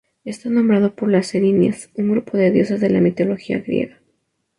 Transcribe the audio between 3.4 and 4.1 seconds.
griega.